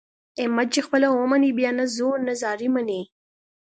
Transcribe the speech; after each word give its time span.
احمد 0.41 0.67
چې 0.73 0.79
خپله 0.85 1.07
ومني 1.09 1.51
بیا 1.59 1.71
نه 1.79 1.85
زور 1.97 2.17
نه 2.27 2.33
زارۍ 2.41 2.67
مني. 2.75 3.01